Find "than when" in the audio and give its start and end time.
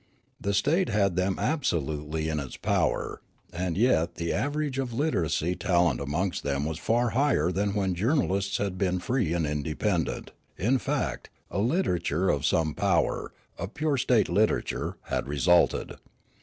7.51-7.93